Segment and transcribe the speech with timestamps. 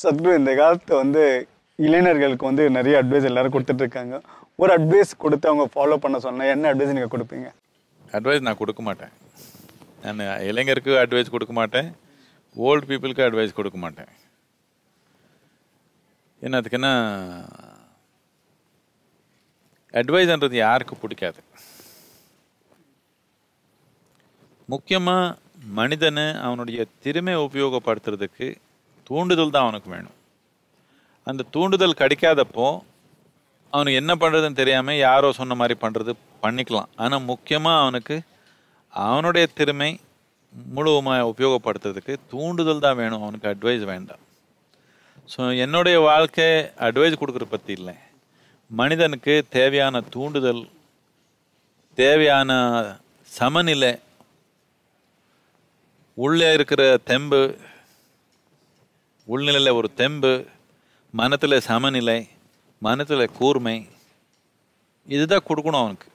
[0.00, 1.22] சத்ரு இந்த காலத்தை வந்து
[1.78, 4.16] இளைஞர்களுக்கு வந்து நிறைய அட்வைஸ் எல்லாரும் கொடுத்துட்டு இருக்காங்க
[4.62, 7.48] ஒரு அட்வைஸ் கொடுத்து அவங்க ஃபாலோ பண்ண சொன்னால் என்ன அட்வைஸ் நீங்கள் கொடுப்பீங்க?
[8.16, 9.12] அட்வைஸ் நான் கொடுக்க மாட்டேன்.
[10.18, 11.88] நான் இளைஞருக்கு அட்வைஸ் கொடுக்க மாட்டேன்.
[12.66, 14.10] ஓல்டு பீப்புளுக்கு அட்வைஸ் கொடுக்க மாட்டேன்.
[16.42, 16.92] என்னத்துக்குன்னா
[20.00, 21.40] அட்வைஸ்ன்றது யாருக்கு பிடிக்காது?
[24.72, 25.34] முக்கியமாக
[25.80, 28.46] மனிதனை அவனுடைய திறமை உபயோகப்படுத்துறதுக்கு
[29.08, 30.16] தூண்டுதல் தான் அவனுக்கு வேணும்.
[31.30, 32.66] அந்த தூண்டுதல் கிடைக்காதப்போ
[33.72, 36.12] அவனுக்கு என்ன பண்ணுறதுன்னு தெரியாமல் யாரோ சொன்ன மாதிரி பண்ணுறது
[36.44, 36.90] பண்ணிக்கலாம்.
[37.02, 38.16] ஆனால் முக்கியமாக அவனுக்கு
[38.92, 39.90] அவனுடைய திறமை
[40.74, 43.22] முழுவதுமாக உபயோகப்படுத்துறதுக்கு தூண்டுதல் தான் வேணும்.
[43.24, 44.22] அவனுக்கு அட்வைஸ் வேண்டாம்.
[45.32, 46.48] ஸோ என்னுடைய வாழ்க்கை
[46.86, 47.94] அட்வைஸ் கொடுக்குற பற்றி இல்லை.
[48.70, 50.62] மனிதனுக்கு தேவையான தூண்டுதல்
[51.98, 52.50] தேவையான
[53.38, 53.92] சமநிலை
[56.24, 57.40] உள்ளே இருக்கிற தெம்பு
[59.32, 60.32] உள்நிலையில் ஒரு தெம்பு
[61.20, 62.18] மனத்தில் சமநிலை
[62.86, 63.76] மனத்தில் கூர்மை
[65.14, 66.08] இதுதான் கொடுக்கணும் அவனுக்கு.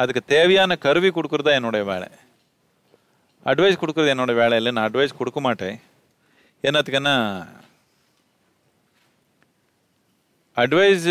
[0.00, 2.08] அதுக்கு தேவையான கருவி கொடுக்குறது தான் என்னுடைய வேலை.
[3.50, 5.76] அட்வைஸ் கொடுக்குறது என்னோட வேலை இல்லை நான் அட்வைஸ் கொடுக்க மாட்டேன்.
[6.66, 7.14] என்னத்துக்குன்னா
[10.62, 11.08] அட்வைஸ்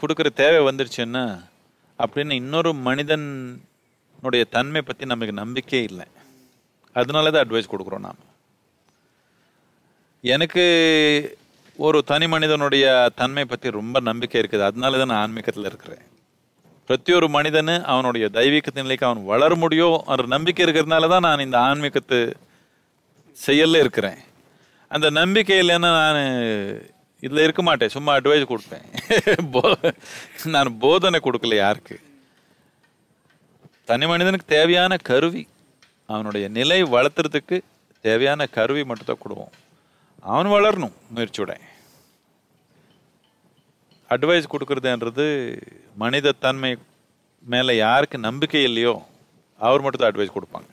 [0.00, 1.24] கொடுக்குற தேவை வந்துருச்சுன்னா
[2.02, 6.06] அப்படின்னு இன்னொரு மனிதனுடைய தன்மை பற்றி நமக்கு நம்பிக்கையே இல்லை.
[6.92, 8.24] அதனால தான் அட்வைஸ் கொடுக்குறோம் நாம்.
[10.20, 11.38] எனக்கு
[11.76, 14.60] ஒரு தனி மனிதனுடைய தன்மை பற்றி ரொம்ப நம்பிக்கை இருக்குது.
[14.60, 15.98] அதனால தான் நான் ஆன்மீகத்தில் இருக்கிறேன்.
[16.88, 22.34] பிரத்தியொரு மனிதனு அவனுடைய தெய்வீகத்தின் நிலைக்கு அவன் வளர முடியும் என்ற நம்பிக்கை இருக்கிறதுனால தான் நான் இந்த ஆன்மீகத்து
[23.46, 24.16] செய்யல இருக்கிறேன்.
[24.88, 26.82] அந்த நம்பிக்கை இல்லைன்னா நான்
[27.20, 27.88] இதில் இருக்க மாட்டேன்.
[27.88, 28.84] சும்மா அட்வைஸ் கொடுப்பேன்.
[29.52, 29.92] போ-
[30.44, 32.00] நான் போதனை கொடுக்கல யாருக்கு.
[33.84, 35.48] தனி மனிதனுக்கு தேவையான கருவி
[36.06, 37.60] அவனுடைய நிலை வளர்த்துறதுக்கு
[38.00, 39.66] தேவையான கருவி மட்டும்தான் கொடுவோம்.
[40.22, 41.52] அவன் வளரணும் முயற்சியோட.
[44.10, 45.26] அட்வைஸ் கொடுக்கறதுன்றது
[45.94, 46.76] மனித தன்மை
[47.44, 49.02] மேலே யாருக்கு நம்பிக்கை இல்லையோ
[49.58, 50.68] அவர் மட்டும் தான் அட்வைஸ் கொடுப்பாங்க.